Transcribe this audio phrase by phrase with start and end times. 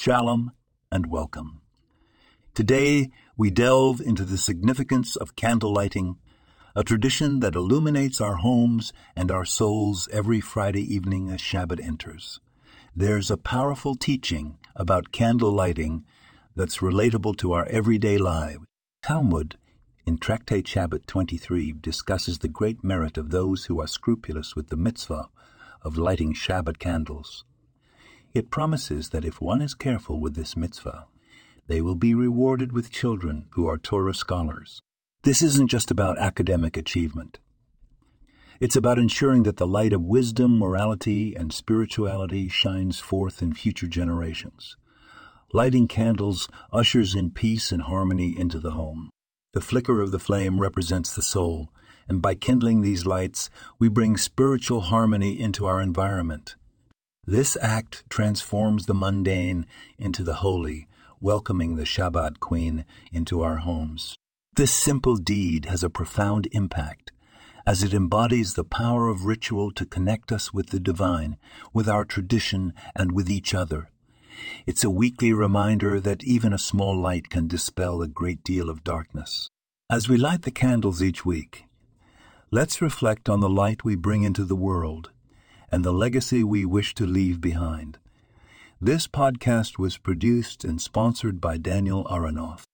[0.00, 0.52] Shalom
[0.92, 1.60] and welcome.
[2.54, 6.18] Today, we delve into the significance of candle lighting,
[6.76, 12.38] a tradition that illuminates our homes and our souls every Friday evening as Shabbat enters.
[12.94, 16.04] There's a powerful teaching about candle lighting
[16.54, 18.66] that's relatable to our everyday lives.
[19.02, 19.58] Talmud
[20.06, 24.76] in Tractate Shabbat 23 discusses the great merit of those who are scrupulous with the
[24.76, 25.28] mitzvah
[25.82, 27.44] of lighting Shabbat candles.
[28.34, 31.06] It promises that if one is careful with this mitzvah,
[31.66, 34.80] they will be rewarded with children who are Torah scholars.
[35.22, 37.38] This isn't just about academic achievement.
[38.60, 43.86] It's about ensuring that the light of wisdom, morality, and spirituality shines forth in future
[43.86, 44.76] generations.
[45.52, 49.10] Lighting candles ushers in peace and harmony into the home.
[49.54, 51.72] The flicker of the flame represents the soul,
[52.06, 53.48] and by kindling these lights,
[53.78, 56.56] we bring spiritual harmony into our environment.
[57.30, 59.66] This act transforms the mundane
[59.98, 60.88] into the holy,
[61.20, 64.16] welcoming the Shabbat Queen into our homes.
[64.56, 67.12] This simple deed has a profound impact
[67.66, 71.36] as it embodies the power of ritual to connect us with the divine,
[71.74, 73.90] with our tradition, and with each other.
[74.66, 78.84] It's a weekly reminder that even a small light can dispel a great deal of
[78.84, 79.50] darkness.
[79.90, 81.66] As we light the candles each week,
[82.50, 85.10] let's reflect on the light we bring into the world
[85.70, 87.98] and the legacy we wish to leave behind.
[88.80, 92.67] This podcast was produced and sponsored by Daniel Aronoff.